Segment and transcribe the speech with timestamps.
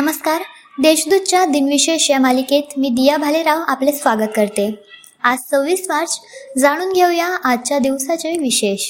[0.00, 0.42] नमस्कार.
[0.82, 4.78] देशदूतच्या दिनविशेष या मालिकेत मी दिया भालेराव आपले स्वागत करते.
[5.22, 6.20] आज सव्वीस मार्च.
[6.58, 8.86] जाणून घेऊया आजच्या दिवसाचे विशेष.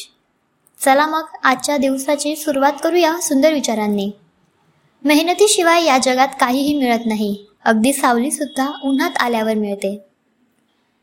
[0.85, 4.11] चला मग आजच्या दिवसाची सुरुवात करूया सुंदर विचारांनी.
[5.05, 7.47] मेहनतीशिवाय या जगात काहीही मिळत नाही.
[7.65, 10.05] अगदी सावलीसुद्धा उन्हात आल्यावर मिळते.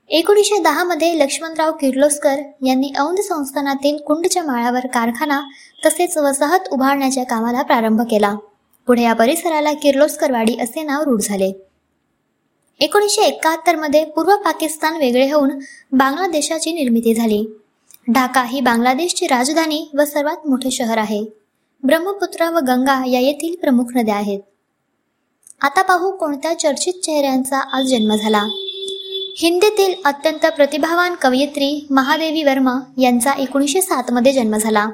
[0.10, 2.36] एकोणीसशे दहामध्ये लक्ष्मणराव किर्लोस्कर
[2.68, 5.42] यांनी औंध संस्थानातील कुंडच्या माळावर कारखाना
[5.86, 8.36] तसेच वसाहत उभारण्याच्या कामाला प्रारंभ केला.
[8.88, 11.52] पुढे या परिसराला किर्लोस्करवाडी असे नाव रूढ झाले.
[12.80, 15.60] एकोणीसशे एकाहत्तरमध्ये पूर्व पाकिस्तान वेगळे होऊन
[15.92, 17.46] बांगलादेशाची निर्मिती झाली.
[18.12, 21.26] ढाका ही बांगलादेशची राजधानी व सर्वात मोठे शहर आहे.
[21.84, 24.40] ब्रह्मपुत्र व गंगा या येथील प्रमुख नद्या आहेत.
[25.62, 28.44] आता पाहू कोणत्या चर्चित चेहऱ्यांचा आज जन्म झाला.
[29.38, 34.90] हिंदीतील अत्यंत प्रतिभावान कवयित्री महादेवी वर्मा यांचा एकोणीसशे सातमध्ये जन्म झाला.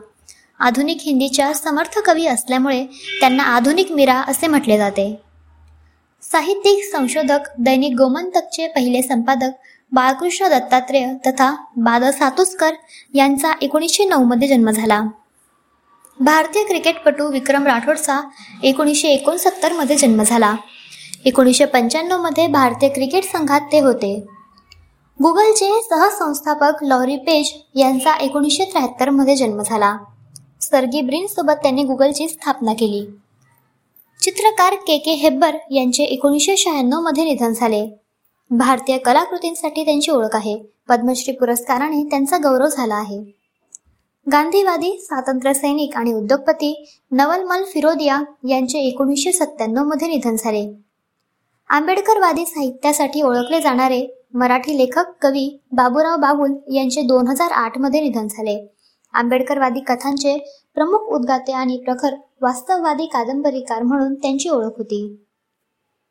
[0.62, 2.86] आधुनिक हिंदीच्या समर्थ कवी असल्यामुळे
[3.20, 5.22] त्यांना आधुनिक मीरा असे म्हटले जाते.
[6.24, 9.52] साहित्यिक संशोधक दैनिक गोमंतकचे पहिले संपादक
[9.92, 12.72] बाळकृष्ण दत्तात्रेय तथा बाद सातोस्कर
[13.14, 15.02] यांचा एकोणीसशे नऊमध्ये जन्म झाला.
[16.20, 18.20] भारतीय क्रिकेटपटू विक्रम राठोडचा
[18.64, 20.56] एकोणीसशे एकोणसत्तरमध्ये जन्म झाला.
[21.26, 24.26] एकोणीसशे पंच्याण्णवमध्ये भारतीय क्रिकेट संघात ते होते.
[25.24, 29.98] गुगलचे सहसंस्थापक लॉरी पेज यांचा एकोणीसशे त्र्याहत्तरमध्ये जन्म झाला.
[30.62, 33.06] सर्गी ब्रिनसोबत त्यांनी गुगलची स्थापना केली.
[34.24, 37.90] चित्रकार के के हेब्बर यांचे एकोणीसशे शहाण्णवमध्ये निधन झाले.
[38.52, 40.56] भारतीय कलाकृतींसाठी त्यांची ओळख आहे.
[40.90, 43.20] पद्मश्री पुरस्काराने त्यांचा गौरव झाला आहे.
[44.32, 50.74] गांधीवादी स्वातंत्र्य सैनिक आणि उद्योगपती नवलमल फिरोदिया यांचे एकोणीसशे सत्त्याण्णवमध्ये निधन झाले.
[51.70, 58.68] आंबेडकरवादी साहित्यासाठी ओळखले जाणारे मराठी लेखक कवी बाबूराव बागुल यांचे दोन हजार आठमध्ये निधन झाले.
[59.14, 60.38] आंबेडकरवादी कथांचे
[60.74, 65.26] प्रमुख उद्गाते आणि प्रखर वास्तववादी कादंबरीकार म्हणून त्यांची ओळख होती.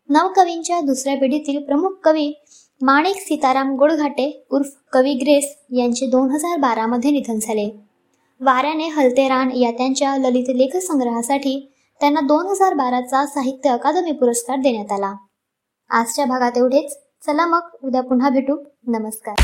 [0.09, 2.33] नवकवींच्या दुसऱ्या पिढीतील प्रमुख कवी
[2.83, 7.69] माणिक सीताराम गोडघाटे उर्फ कवी ग्रेस यांचे दोन हजार बारामध्ये निधन झाले.
[8.41, 14.56] वाऱ्याने हलते रान या त्यांच्या ललित लेख संग्रहासाठी त्यांना दोन हजार बाराचा साहित्य अकादमी पुरस्कार
[14.56, 15.15] देण्यात आला.
[15.91, 16.99] आजच्या भागात एवढेच.
[17.27, 18.56] चला मग उद्या पुन्हा भेटू.
[18.87, 19.34] नमस्कार.